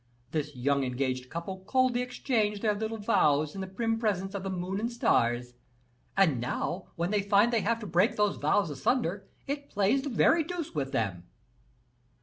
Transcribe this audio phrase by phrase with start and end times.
[0.31, 4.49] This young engaged couple coldly exchanged their little vows in the prim presence of the
[4.49, 5.53] moon and stars;
[6.17, 10.09] and now, when they find they have to break those vows asunder, it plays the
[10.09, 11.25] very deuce with them."